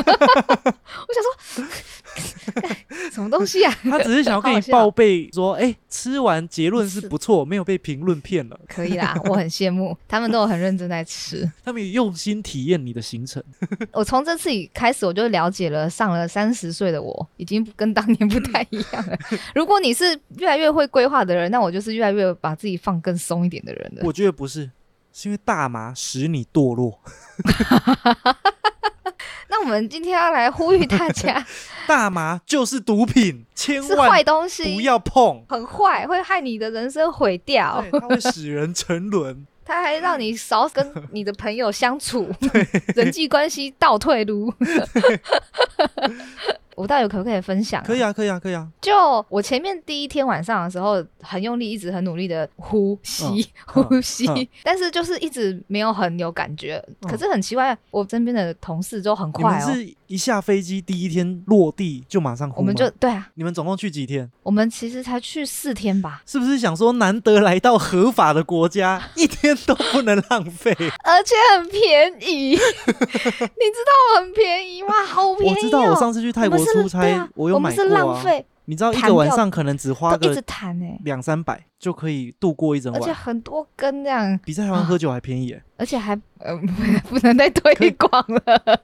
[1.58, 1.66] 说，
[3.12, 3.74] 什么东西啊？
[3.84, 8.60] 他只是想要跟你报备说，哎、吃完结论是不错，没有被评论骗了。
[8.68, 11.50] 可以啦，我很羡慕， 他们都有很认真在吃。
[11.64, 13.44] 他们也用心体验你的行程。
[13.92, 19.18] 我从这次以开始，我就了解了，上了三十岁的我，已经跟当年不太一样了。
[19.56, 24.02] 如果你是越来越会规划的人，那我就是越来越把自己放更松一点的人了。
[24.04, 24.70] 我觉得不是，
[25.14, 27.00] 是因为大麻使你堕落。
[29.50, 31.46] 那我们今天要来呼吁大家，
[31.88, 35.44] 大麻就是毒品，千是坏万东西，不要碰。
[35.48, 37.84] 很坏，会害你的人生毁掉。
[37.92, 39.46] 对，它会使人沉沦。
[39.66, 42.28] 它还让你少跟你的朋友相处，
[42.96, 44.52] 人际关系倒退路。
[46.80, 48.66] 我到底可不可以分享、可以啊，可以啊，可以啊。
[48.80, 48.94] 就
[49.28, 53.26] 我前面第一天晚上的时候，很用力，一直很努力的呼吸、
[53.76, 56.82] 嗯 呼吸，嗯但是就是一直没有很有感觉。
[57.02, 59.68] 嗯可是很奇怪，我身边的同事都很快哦。
[59.68, 64.32] 们是一下飞机第一天落地就马上呼我们就对啊，你们总共去几天？
[64.42, 70.72] 我们其实才去四天吧，是不是想说难得来到合法的国家，一 天都不能浪费？
[71.04, 74.90] 而且很便宜， 你知道很便宜吗？
[75.08, 75.56] 好便宜、哦！
[75.56, 77.90] 我知道，我上次去泰国出差，我有买我们是。
[77.90, 80.44] 浪费，你知道一个晚上可能只花个
[81.04, 85.64] 两三百就可以度过一整晚而且，很多根这样，比在台湾喝酒还便宜耶。
[85.78, 86.56] 而且还呃
[87.10, 88.82] 不能再推 广了，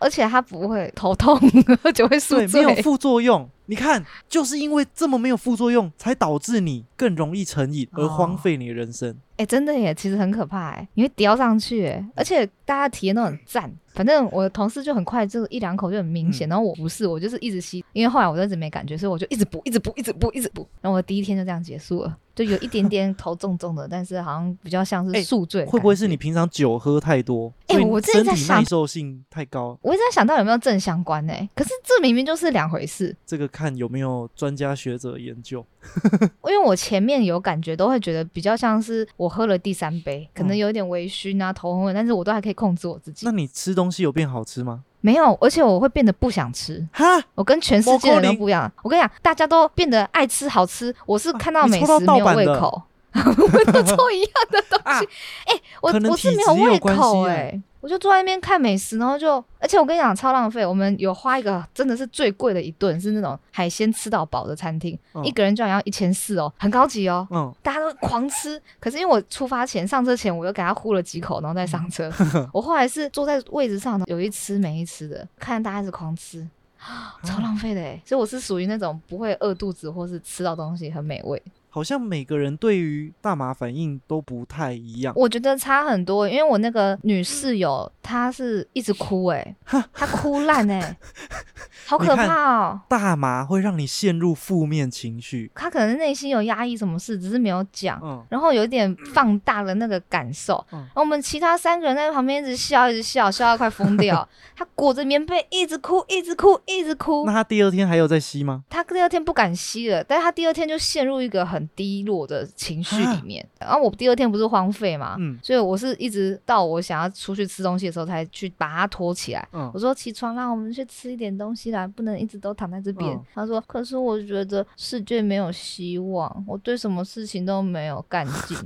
[0.00, 1.38] 而且它不会头痛，
[1.82, 2.82] 喝酒会宿醉，没有。
[2.82, 3.48] 副作用。
[3.66, 9.16] 你看，就是因为这么没有副作用，才导致你更容易成瘾而荒哦废你的人生。
[9.36, 13.72] 哎、真的耶，其实很可怕哎，你会叼上去哎，而且大家体验都很赞。
[13.92, 20.66] 反正我的同事就很快，就一两口就很明显，嗯然后我不是，我就是一直吸，因为后来我就一直没感觉，所以我就一直补，一直补，一直补，一直补。
[20.80, 29.78] 然后我第一天就这样结束了，就有一点点头重重的，但是好像比较像哎是宿醉会不会是你平常酒喝太多，哎我之前身体在想耐受性太高？
[29.82, 33.16] 我一直在想到有没有正相关呢、可是这明明就是两回事。
[33.24, 35.64] 这个看有没有专家学者研究。
[36.48, 43.32] 因为我前面有感觉，都会觉得比较像是我喝了第三杯，可能嗯有一点微醺啊、头昏昏，但是我都还可以控制我自己那。
[43.32, 44.84] 你吃东西有变好吃吗？
[45.04, 46.82] 没有，而且我会变得不想吃。
[46.90, 47.04] 哈，
[47.36, 48.72] 我跟全世界人都不一样。
[48.82, 55.06] 我跟你讲，大家都变得爱吃好吃，我是看到美食没有胃口， 我都做一样的东啊西。
[55.44, 60.64] 哎、我我是没有胃口哎、欸我就坐在那边看美食，然后就，而且我跟你讲超浪费。
[60.64, 67.28] 我们有花一个真的是最贵的一顿，是那种海鲜吃到饱的餐厅，嗯一个人居然要一千四哦，很高级哦。
[67.30, 72.10] 嗯，大家都狂吃，可是因为我出发前上车前，我又给他呼了几口，然后再上车。
[72.54, 76.48] 我后来是坐在位置上，有一吃没一吃的，看大家一直狂吃，
[77.22, 78.00] 超浪费的哎。
[78.06, 81.42] 所以我是属于那种不会饿肚子或是吃到东西很美味。
[81.74, 85.12] 好像每个人对于大麻反应都不太一样。
[85.16, 89.56] 我觉得差很多，因为我那个女室友她是一直哭 哎，
[89.92, 90.96] 她哭烂哎，
[91.84, 92.80] 好可怕哦。
[92.88, 95.50] 大麻会让你陷入负面情绪。
[95.52, 98.00] 她可能内心有压抑什么事，只是没有讲。
[98.04, 104.26] 嗯，然后有一点放大了那个感受，嗯然后我们其他三个人在旁边一直笑，一直笑，笑到快疯掉。
[104.54, 107.32] 她裹着棉被一直哭，一直哭，一直哭那。
[107.32, 108.62] 她第二天还有在吸吗？
[108.70, 113.46] 她第二天不敢吸了，但是她第二天就陷入一个很低落的情绪里面。
[113.58, 119.48] 然后我第二天不是荒废嘛，嗯所以我是一直到我想要出去吃东西的时候才去把它拖起来。
[119.52, 123.10] 嗯我，说起床啦，我们去吃一点东西啦，不能一直都躺在这边。
[123.14, 128.56] 嗯他说，可是我觉得世界没有希望，我对什么事情都没有干劲，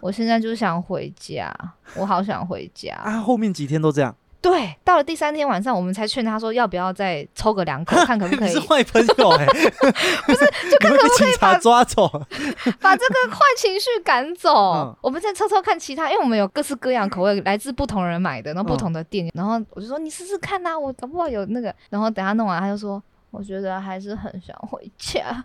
[0.00, 1.54] 我现在就想回家，
[1.96, 2.94] 我好想回家。
[3.04, 4.14] 啊，后面几天都这样。
[4.50, 9.46] 对，到了第三天晚上，我们才劝他说要不要再抽个两口， 看可不可以你是坏朋友哎、
[10.26, 12.08] 不是，就看会被警察抓走。
[12.80, 14.54] 把这个坏情绪赶走。
[14.74, 21.74] 嗯我们再抽抽看其他，因为我们有各式各样口味，来自不同人买的，然后不同的店，然后我就说你试试看呐、我搞不好有那个。
[21.90, 23.02] 然后等他弄完，他就说。
[23.32, 25.44] 我觉得还是很想回家，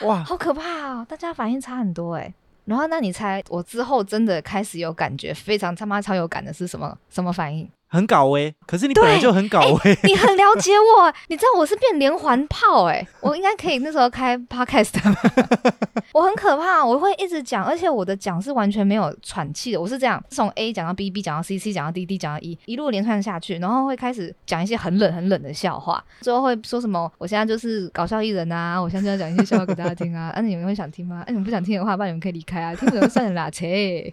[0.00, 1.04] 哇，好可怕啊！
[1.06, 2.32] 大家反应差很多哎。
[2.68, 6.98] 然后，那你猜我之后真的开始有感觉，非常他妈超有感的是什么？
[7.08, 7.66] 什么反应？
[7.88, 15.16] 很搞哎、可是你本来就很搞哎、你很了解我，你知道我是变连环炮哎、我应该可以那时候开 podcast 吗？
[16.12, 31.22] 我很可怕，我会一直讲，而且我的讲是完全没有喘气的，我是这样从 A 讲到 B，B 讲到 C，C 讲到 D，D 讲到 E，一路连串下去，然后会开始讲一些很冷很冷的笑话，最后会说什么我现在就是搞笑艺人啊，我现在就要讲一些笑话给大家听啊， 啊你们会想听吗？
[31.24, 34.12] 啊你们不想听的话，那你们可以离开啊，听不懂就算了啦，切。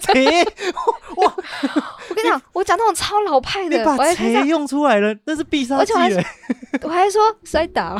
[0.00, 0.44] 切，
[1.16, 5.92] 我跟你讲，我讲那种超老派的，你把我还开始切用出来了，那是必杀技
[6.82, 7.96] 我还说摔倒，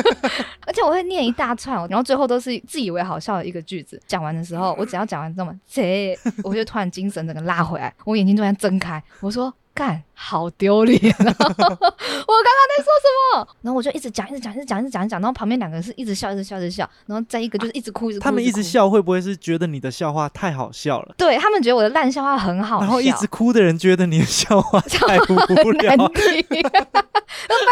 [0.66, 4.00] 而且我会念一大串，然后最后都是自以为好笑的一个句子。
[4.06, 11.18] 讲完的时候，我只要讲完这么这，我就突然精神整个拉回来，我眼睛突然睁开，我说干，好丢脸啊！
[11.26, 13.48] 我刚刚在说什么？
[13.62, 18.62] 然后我就一直讲，一直讲，一直讲，一直讲，一直讲，然后旁边两个人是一直笑，一直笑，一直笑，然后再一个就是一直哭，一直哭，他们一直。
[18.62, 21.14] 笑，会不会是觉得你的笑话太好笑了？
[21.18, 26.68] 对他们觉得我的烂笑话很好笑，然后一直哭的人觉得你的笑话太无很聊 难，听，拜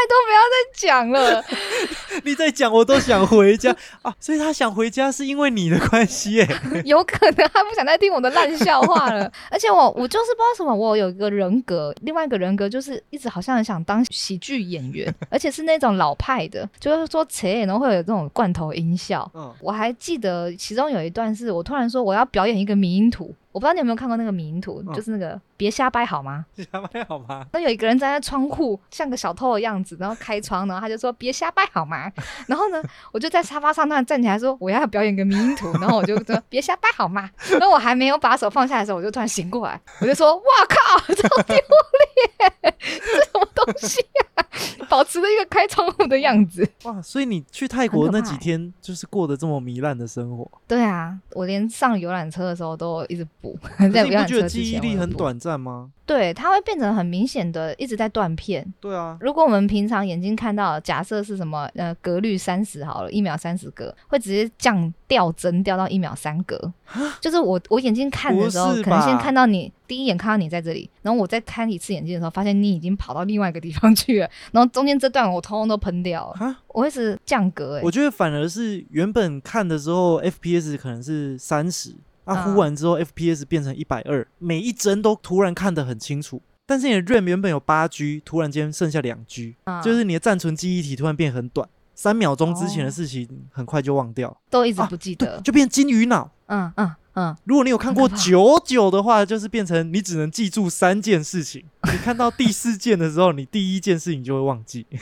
[0.08, 1.44] 托不要再讲了。
[2.24, 4.12] 你再讲我都想回家 啊！
[4.18, 9.30] 所以他想回家是因为你的关系哎、有可能他不想再听我的烂笑话了。
[9.50, 19.30] 而且我我就是不知道什么，我有一个人格，另外一个人格就是一直好像很想当喜剧演员， 而且是那种老派的，就是说切，然后会有这种罐头音效。
[19.34, 26.46] 嗯，我还记得其中有一段是我突然说我要表演一个迷音图，我不知道你有没有看过那个迷音图，嗯就是那个别瞎掰好吗？
[26.56, 27.44] 瞎掰好吗？
[27.52, 32.10] 那有一个人站在窗户，像个小偷的样子，然后开窗，然后他就说别瞎掰好吗？
[32.46, 32.82] 然后呢，
[33.12, 37.28] 我就在沙发上突然站起来说我要表演个迷音图，然后我就说别瞎掰好吗？
[37.50, 44.00] 然后我还没有把手放下来的时候，我就突然醒过来，我就说哇靠，超丢脸，这什么东西
[44.36, 44.44] 啊？
[44.88, 46.68] 保持着一个开窗户的样子。
[46.84, 53.58] 哇，所以你去泰国那几天就是过得这么糜烂的生活，对啊，我连上游览车的时候都一直补，
[53.92, 54.96] 在游览是你不觉得车之记忆力。
[54.96, 55.90] 很短暂吗？
[56.04, 58.66] 对，它会变成很明显的一直在断片。
[58.80, 66.72] 对啊，如果我们平常眼睛看到，假设是什么呃格率三十好了，一秒三十格，会直接降掉帧掉到一秒三格，
[67.20, 81.94] 就是我我眼睛看的时候可能先看到你第一眼看到你在这里，然后我再看一次眼睛的时候，发现你已经跑到另外一个地方去了，然后中间这段我通通都喷掉了，哈，我会是降格哎、我觉得反而是原本看的时候 FPS 可能是三十，
[82.30, 86.40] 啊，嗯呼完之后 FPS 变成一百二，每一帧都突然看得很清楚。
[86.64, 96.30] 但是你的 RAM 原本有八 G，突然间剩下两 G，、嗯就是你的暂存记忆体突然变很短，三秒钟之前的哦事情很快就忘掉，都一直啊不记得，就变金鱼脑。
[96.46, 101.64] 嗯嗯嗯，如果你有看过九九的话，就是变成你只能记住三件事情。
[101.90, 104.86] 你看到第四件的时候，你第一件事情就会忘记。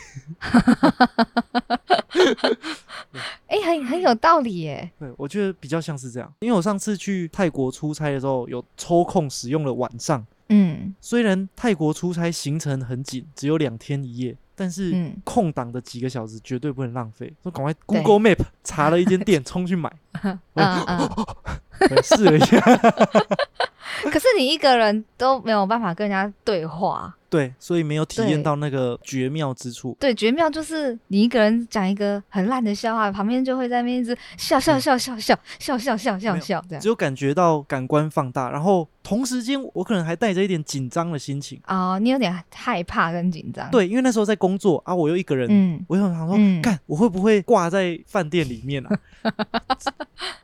[3.47, 6.33] 哎、很很有道理耶，对，我觉得比较像是这样。
[6.41, 10.25] 因为我上次去泰国出差的时候，有抽空使用了晚上。
[10.51, 17.33] 嗯虽然泰国出差行程很紧，只有两天一夜，但是嗯，空档的几个小时绝对不能浪费。
[17.43, 19.93] 说赶快 Google Map 查了一间 店，冲去买。
[21.81, 22.59] 对 试了一下。
[24.11, 27.15] 可是你一个人都没有办法跟人家对话。
[27.29, 29.95] 对，所以没有体验到那个绝妙之处。
[30.01, 36.89] 对，绝妙就是你一个人讲一个很烂的笑话，旁边就会在那边一直笑笑笑笑笑笑笑笑笑笑这样只。
[36.89, 41.61] 有感觉到感官放大，然后同时间我可能还带着一点紧张的心情。
[41.67, 48.99] 哦，你有点害怕跟紧张。，对，因为那时候在工作啊，我又一个人，嗯，我又想说，嗯干、我会不会挂在饭店里面啊？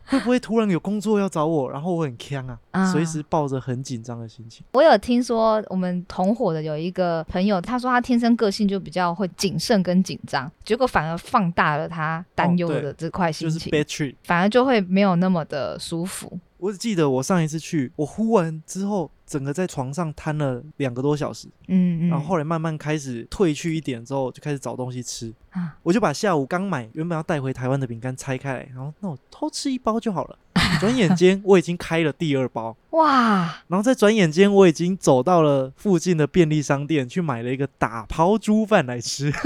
[0.09, 4.65] 会不会突然有工作要找我，然后我很呛啊，啊随时抱着很紧张的心情。
[4.73, 14.17] 我有听说我们同伙的有一个朋友，他说他天生个性就比较会谨慎跟紧张，结果反而放大了他担忧的这块就是心情。
[14.25, 16.39] 反而就会没有那么的舒服。
[16.59, 25.33] 我只记得我上一次去，我呼完之后，整个在床上瘫了两个多小时，嗯嗯，然后后来慢慢开始退去一点之后，就开始找东西吃。
[25.51, 30.39] 啊，我就把下午刚买原本要带回台湾的饼干拆开来，然后那我偷吃一包就好了。
[30.81, 39.33] 转眼间我已经开了第二包， 哇，然后在转眼间我已经走到了附近的便利商店去买了一个打抛猪饭来吃。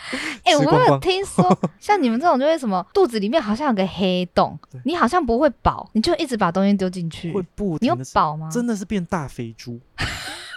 [0.44, 7.42] 哎、我有听说， 像你们这种就会什么肚子里面好像有个黑洞，你好像不会饱，你就一直把东西丢进去会。
[7.54, 8.48] 不你有饱吗？
[8.50, 9.80] 真的是变大肥猪。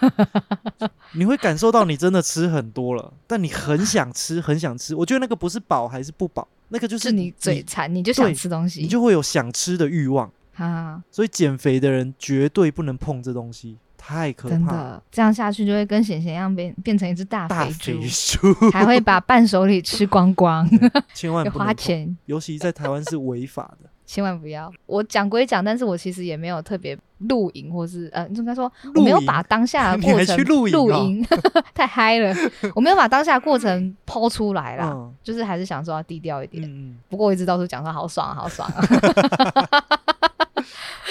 [1.14, 4.94] 你会感受到你真的吃很多了，但你很想吃，很想吃。
[4.94, 10.30] 我觉得那个不是饱还是不饱，那个就是你嘴馋，你就想吃东西你就会有想吃的欲望。
[10.56, 14.58] 啊，所以减肥的人绝对不能碰这东西，太可怕了。
[14.58, 20.68] 真的，这样下去就会跟显贤一样变变成一只大大肥猪还会把伴手礼吃光光，
[21.14, 22.16] 千万要不能，花钱。
[22.26, 23.88] 尤其在台湾是违法的。
[24.04, 24.70] 千万不要！
[24.84, 31.26] 我讲归讲，但是我其实也没有特别露营，或是呃，应该说我没有把当下的你过程 露营哦营
[31.72, 32.34] 太嗨了，
[32.74, 36.62] 我没有把当下的过程剖出来啦，嗯就是还是想说要低调一点。
[36.62, 38.84] 嗯，不过我一直到处讲说好爽啊，好爽啊，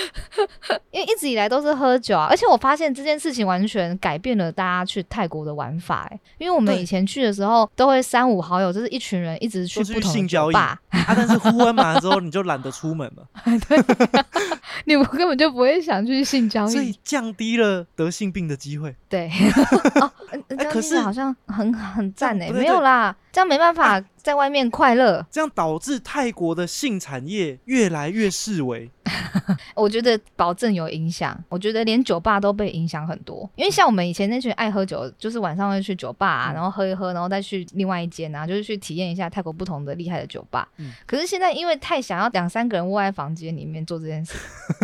[0.91, 13.25] 因为一直以来都是喝酒啊，而且我发现这件事情完全改变了大家去泰国的玩法、欸，因为我们以前去的时候都会三五好友，就是一群人一直去不同的性交易啊，但是呼完麻之后你就懒得出门了，
[13.67, 13.83] 对
[14.85, 18.95] 你们根本就不会想去性交易所以，降低了得性病的机会。
[19.07, 19.29] 对，
[20.01, 20.11] 哦，
[20.71, 28.89] 可是好像很很赞哎、没有啦，这样没办法在外面快乐，这样导致泰国的性产业越来越式微。
[29.75, 33.49] 我觉得保证有影响，我觉得连酒吧都被影响很多。
[33.55, 40.67] 因为像我们以前那群爱喝酒，就是晚上会去酒吧、啊，嗯然后喝一喝，然后再去另外一间啊，就是去体验一下泰国不同的厉害的酒吧。
[40.77, 44.37] 嗯可是现在因为太想要两三个人窝在房间里面做这件事，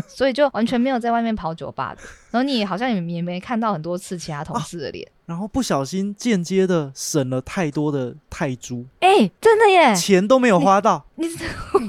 [0.08, 2.02] 所以就完全没有在外面跑酒吧的。
[2.32, 5.06] 然后你也好像也也没看到很多次其他同事的脸。
[5.28, 9.94] 然后不小心间接的省了太多的泰铢，哎、真的耶！
[9.94, 11.06] 钱都没有花到。
[11.16, 11.28] 你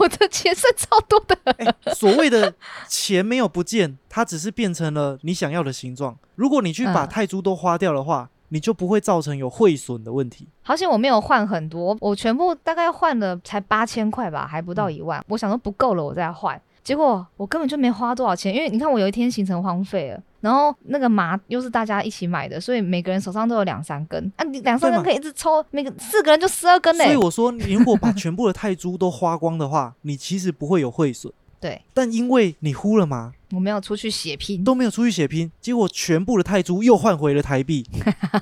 [0.00, 1.38] 我的钱是超多的。
[1.56, 2.52] 哎，所谓的
[2.88, 6.18] 钱没有不见，它只是变成了你想要的形状。
[6.34, 10.48] 如果你去把嗯泰铢都花掉的话，你就不会造成有汇损的问题。
[10.62, 15.24] 好险我没有换很多，我全部大概换了才八千块吧，还不到一万。
[15.28, 16.60] 我想说不够了，我再换。
[16.88, 27.04] 结果我根本就没花多少钱，因为你看我有一天行程荒废了，然后那个麻又是大家一起买的，所以每个人手上都有两三根啊，你两三根可以一直抽，每个四个人就十二根嘞。
[27.04, 31.30] 所以我说，你如果把全部的泰铢都花光的话，你其实不会有汇损。
[31.60, 37.84] 对但因为你呼了嘛，我没有出去血拼，都没有出去血拼，结果全部的泰铢又换回了台币，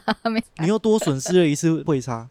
[0.62, 2.28] 你又多损失了一次汇差。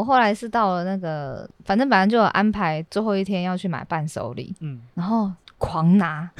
[0.00, 6.30] 我后来是到了那个，反正本来就有安排最后一天要去买伴手礼，嗯，然后狂拿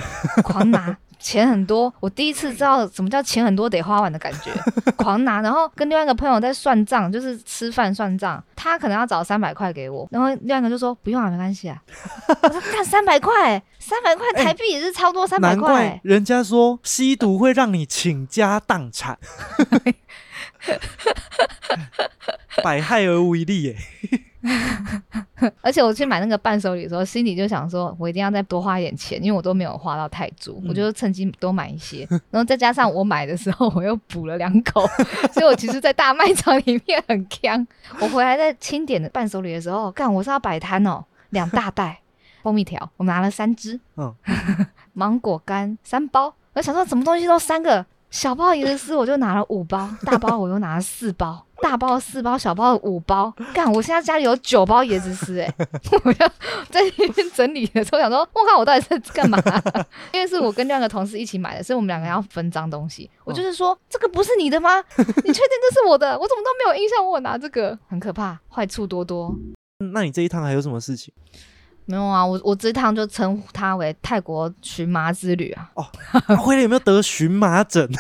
[0.42, 4.51] 狂拿， 钱很多，我第一次知道什么叫钱很多得花完的感觉，
[4.96, 11.77] 狂拿，然后跟另外一个朋友在算账，就是吃饭算账，他可能要找三百块给我，然后另外一个就说不用啊，没关系啊。
[12.27, 19.19] 我说看三百块，三百块台币也是超多三百块、欸，人家说吸毒会让你倾家荡产，
[22.63, 23.77] 百害而无一利耶。
[25.63, 32.06] 而且我去买那个伴手礼的时候，心里就想说，我一定要再多花一点钱，因为我都没有花到泰铢，嗯我就趁机多买一些。
[32.31, 34.87] 然后再加上我买的时候，我又补了两口，
[35.33, 37.67] 所以我其实，在大卖场里面很香。
[38.00, 42.00] 我回来在清点的伴手礼的时候，干我是要摆摊哦，两大袋
[42.42, 44.15] 蜂蜜条，我拿了三支，嗯，
[44.94, 53.33] 芒果干三包，我想说什么东西都三个，小包椰子丝我就拿了五包，大包我又拿了四包， 大包四包，小包五包。
[53.54, 55.54] 干，我现在家里有九包椰子丝，哎，
[56.04, 56.29] 我要
[56.69, 59.40] 在那边整理的时候想说，我靠，我到底在干嘛？
[60.13, 63.08] 因为是我跟另外一个同事一起买的，所以我们两个要分赃东西。
[63.25, 64.79] 我就是说，这个不是你的吗？
[64.96, 66.19] 你确定这是我的？
[66.19, 69.33] 我怎么都没有印象我拿这个，很可怕，坏处多多。
[69.92, 71.15] 那你这一趟还有什么事情？
[71.91, 75.85] 没有啊，我我这趟就称它为泰国荨麻之旅啊，哦
[76.37, 77.91] 回来有没有得荨麻疹？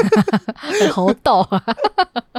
[0.54, 1.64] 很猴痘啊。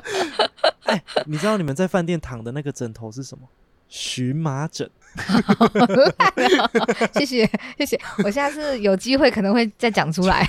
[0.85, 3.47] 哎，你知道你们在饭店躺的那个枕头是什么？
[3.89, 4.89] 荨麻疹。
[7.13, 10.47] 谢谢谢谢，我下次有机会可能会再讲出来。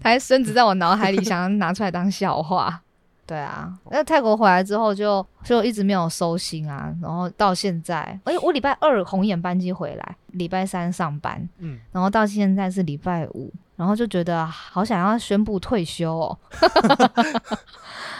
[0.00, 2.80] 他还深植在我脑海里，想要拿出来当笑话。
[3.24, 16.38] 对啊，那泰国回来之后就就一直没有收心啊，然后到现在，哎、我礼拜二红眼班机回来，礼拜三上班，嗯，然后到现在是礼拜五，然后就觉得好想要宣布退休哦。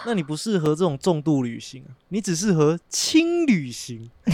[0.05, 4.11] 那你不适合这种重度旅行啊，你只适合轻旅行。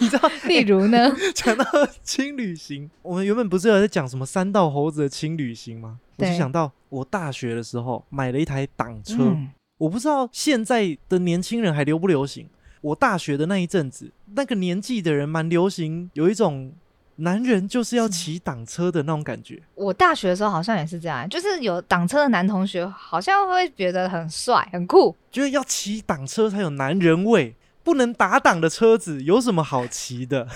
[0.00, 1.64] 你知道，例如呢，讲到
[2.02, 5.98] 轻旅行，我们原本不是有在讲什么三道猴子的轻旅行吗？
[6.16, 12.48] 我就想到我大学的时候买了一台挡车，嗯，我不知道现在的年轻人还流不流行。
[12.80, 16.70] 我大学的那一阵子，那个年纪的人蛮流行，有一种
[17.16, 19.62] 男人就是要骑挡车的那种感觉。
[19.74, 25.16] 我大学的时候好像也是这样，就是有挡车的男同学，好像会觉得很帅、很酷。
[25.30, 30.48] 就是要骑挡车才有男人味，不能打挡的车子有什么好骑的？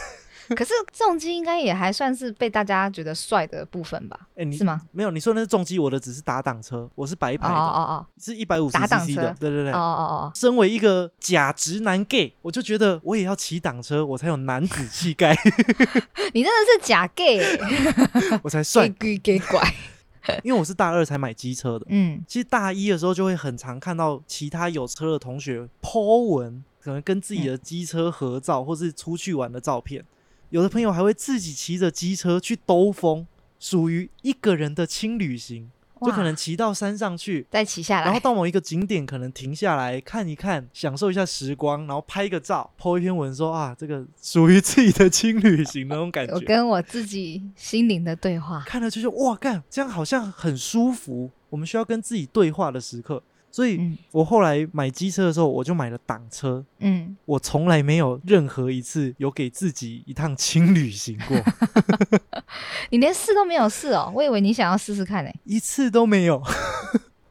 [0.56, 4.18] 可是重机应该也还算是被大家觉得帅的部分吧？
[4.36, 4.80] 哎、你是吗？
[4.92, 9.72] 没有，你说那是重机，我的只是打挡车，我是白牌哦的，哦是一百五十 cc 的，对对对。
[9.72, 15.36] 哦哦哦哦，身为一个假直男 gay，我就觉得我也要骑挡车，我才有男子气概，
[16.32, 17.40] 你真的是假 gay，
[18.42, 19.18] 我才帅 gay。
[19.18, 19.74] gay gay 拐。
[20.44, 30.04] 因为我是大二才买机车的，嗯，其实大一的时候就会很常看到其他有车的同学 po 文，可能跟自己的机车合照，或是出去玩的照片。
[30.50, 33.26] 有的朋友还会自己骑着机车去兜风，
[33.58, 35.70] 属于一个人的轻旅行，
[36.00, 38.04] 就可能骑到山上去，再骑下来。
[38.04, 46.32] 然后到某一个景点，可能停下来看一看，享受一下时光，然后拍个照，po 一篇文说啊，这个属于自己的轻旅行那种感觉。
[46.36, 48.62] 我跟我自己心灵的对话。
[48.66, 51.30] 看了就是哇，干这样好像很舒服。
[51.50, 56.64] 我们需要跟自己对话的时刻，所以嗯我后来买机车的时候，我就买了挡车。
[56.78, 61.36] 嗯，我从来没有任何一次有给自己一趟轻旅行过，
[62.90, 65.30] 你连试都没有试哦，我以为你想要试试看呢。
[65.44, 66.42] 一次都没有。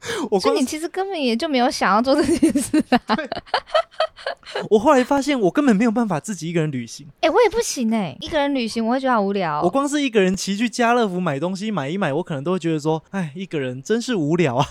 [0.29, 2.99] 我光所以你其实根本也就没有想要做这件事啊。
[4.69, 7.07] 我后来发现，我根本没有办法自己一个人旅行。
[7.21, 9.61] 哎、我也不行哎，一个人旅行我会觉得好无聊。
[9.61, 14.65] 我光是一个人骑去家乐福买东西买一买，我可能都会觉得说，哎，一个人真是无聊啊。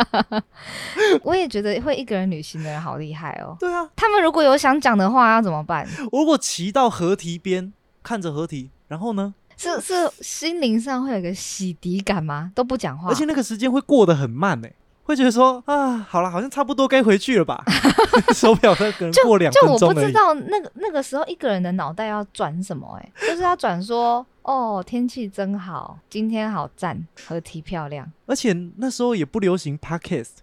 [1.22, 3.56] 我也觉得会一个人旅行的人好厉害哦。
[3.58, 5.86] 对啊，他们如果有想讲的话，要怎么办？
[6.12, 7.72] 我如果骑到河堤边，
[8.02, 12.50] 看着河堤，然后呢，是是心灵上会有个洗涤感吗？
[12.54, 14.68] 都不讲话，而且那个时间会过得很慢呢、
[15.02, 17.62] 会觉得说啊，好了，好像差不多该回去了吧。
[18.34, 19.92] 手表它可能过两就我不。
[20.00, 28.10] 知道那个那个时候一个人的脑袋要转什么、欸，就是要转说哦天气真好，今天好赞，河堤漂亮。
[28.26, 30.36] 而且那时候也不流行 podcast，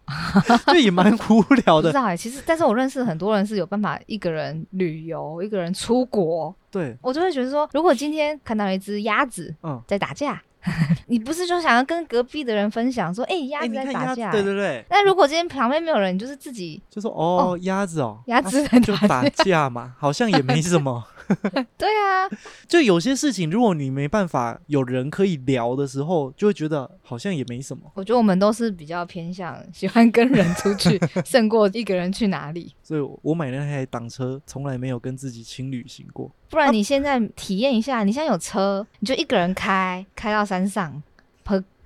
[0.67, 1.87] 就也蛮无聊的。
[1.87, 10.41] 不知道哎、其实但是我认识很多人是有办法一个人旅游，一个人出国，对，我就会觉得说，如果今天看到一只鸭子嗯，在打架，
[11.07, 21.03] 你不是就想要跟隔壁的人分享说，哎、鸭哎，子在打架、，对对对，那如果今天旁边没有人，你就是自己就说哦，鸭子哦，鸭子就打架嘛，好像也没什么。
[21.77, 22.29] 对啊，
[22.67, 27.83] 就有些事情，如果你没办法有人可以聊的时候，就会觉得好像也没什么。
[27.93, 32.73] 我觉得我们都是比较偏向喜欢跟人出去， 胜过一个人去哪里。
[32.81, 36.31] 所以我买那台挡车，从来没有跟自己轻旅行过。
[36.49, 41.01] 不然你现在体验一下，你现在有车，你就一个人开，开到山上。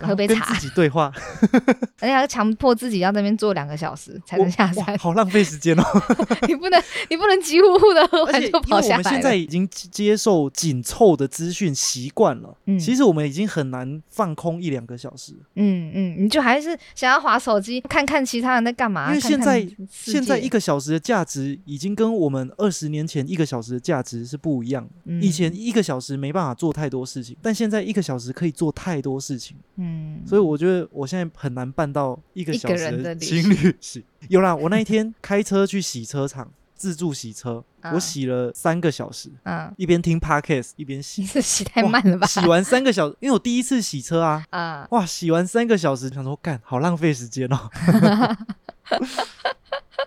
[0.02, 1.12] 喝喝杯茶，跟自己对话，
[2.00, 5.84] 而且要强迫自己要那边坐两个小时才能下山，好浪费时间哦！
[6.48, 8.98] 你不能，你不能急呼呼的喝完就跑下来。
[8.98, 15.34] 我们现在已经接受紧凑的资讯习惯了，嗯，其实我们已经很难放空一两个小时。
[15.56, 19.10] 嗯嗯，你就还是想要划手机，看看其他人在干嘛？
[19.10, 25.14] 因为现在现在一个小时的价值已经跟我们二十年前一个小时的价值是不一样的。
[25.20, 29.58] 以前一个小时没办法做太多事情，但现在一个小时可以做太多事情。
[29.78, 29.91] 嗯，
[30.26, 34.04] 所以我觉得我现在很难办到一个小时的情侣洗。
[34.30, 37.64] 有啦，我那一天开车去洗车场自助洗车，
[37.94, 42.26] 我洗了三个小时，嗯，一边听 podcast 一边洗，洗太慢了吧？
[42.28, 47.70] 洗完三个小时，因为我第一次洗车啊，啊，哇，洗完三个小时，想说干，好浪费时间哦。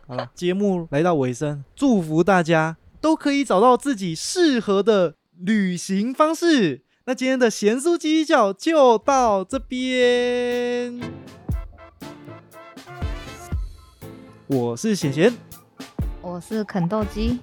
[0.07, 6.83] 好了，节目来到尾声，祝福大家都可以找到自己适合的旅行方式。
[7.07, 10.99] 那今天的咸酥鸡脚就到这边。
[14.47, 15.35] 我是咸咸，
[16.23, 17.41] 我是肯豆鸡，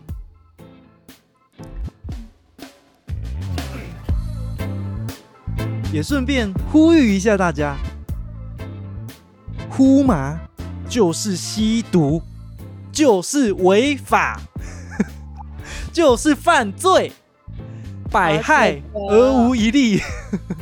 [5.93, 7.77] 也顺便呼吁一下大家：
[9.69, 10.39] 呼麻
[10.89, 12.23] 就是吸毒，
[12.91, 14.41] 就是违法，
[15.93, 17.11] 就是犯罪。
[18.11, 20.01] 百害而无一利，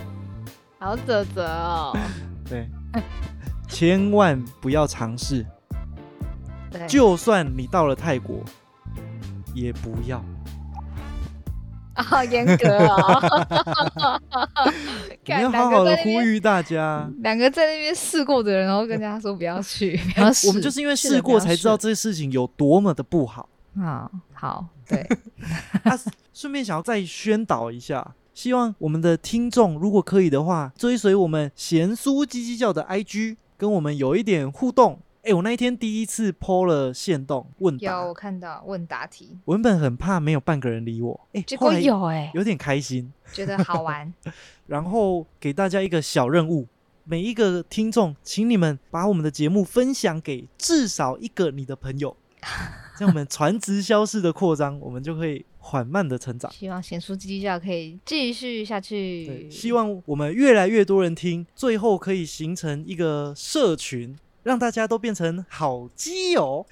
[0.78, 1.98] 好啧啧哦。
[2.48, 2.70] 对，
[3.68, 5.46] 千万不要尝试。
[6.88, 8.44] 就算你到了泰国，
[9.56, 10.24] 也不要。
[11.96, 14.22] 好严格哦！
[15.26, 17.10] 你要好好的呼吁大家。
[17.18, 20.48] 两个在那边试过的人，然后跟大家说不要去，不要试。
[20.48, 23.50] 我们就是因为试过，才知道这个事情有多么的不好。
[23.82, 25.08] 啊，好，对。
[26.34, 35.00] 顺便想要再宣导一下，希望我们的听众如果可以的话，追随我们贤叔鸡鸡叫的 IG，跟我们有一点互动。
[35.22, 39.38] 哎，我那一天第一次 PO 了线动问答，有我看到问答题。
[39.44, 44.14] 我原本很怕没有半个人理我，哎，结果有哎，有点开心，觉得好玩。
[44.68, 46.66] 然后给大家一个小任务，
[47.04, 52.16] 每一个听众，请你们把我们的节目分享给至少一个你的朋友。
[52.98, 56.52] 像我们传直销式的扩张，我们就可以缓慢的成长。
[56.52, 59.50] 希望贤淑基教可以继续下去。
[59.50, 64.18] 希望我们越来越多人听，最后可以形成一个社群。
[64.44, 66.66] 让大家都变成好基友。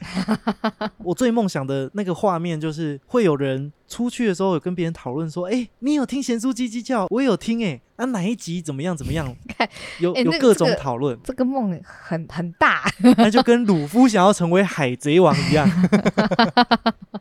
[1.03, 7.07] 我最梦想的那个画面就是会有人出去的时候有跟别人讨论说：“哎，你有听咸酥鸡鸡叫？
[7.09, 9.36] 我有听哎，啊哪一集怎么样怎么样？
[9.99, 11.18] 有有各种讨论。
[11.24, 12.84] 这个梦很很大，
[13.18, 15.70] 那就跟鲁夫想要成为海贼王一样。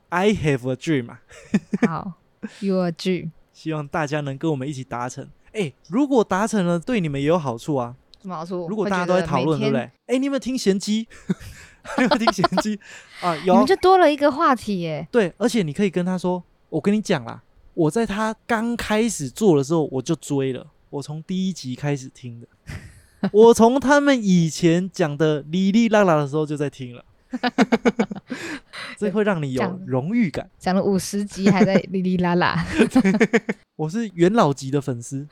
[0.09, 1.09] I have a dream
[1.87, 2.13] 好
[2.61, 3.31] ，Your dream。
[3.53, 5.29] 希望大家能跟我们一起达成。
[5.53, 7.95] 哎，如果达成了，对你们也有好处啊。
[8.69, 9.91] 如果大家都在讨论，对不对？
[10.07, 11.07] 哎，你有没有听贤鸡？
[11.99, 12.79] 有没有听贤鸡
[13.23, 13.37] 啊？
[13.45, 15.07] 有，你们就多了一个话题耶。
[15.13, 17.41] 对，而且你可以跟他说：“我跟你讲啦，
[17.75, 22.49] 我在他刚开始做的时候我就追了，我从第一集开始听的，
[23.33, 27.05] 我从他们以前讲的哩哩啦啦的时候就在听了，
[28.99, 30.51] 这会让你有荣誉感。
[30.59, 32.67] 讲了五十集还在哩哩啦啦，
[33.77, 35.25] 我是元老级的粉丝。”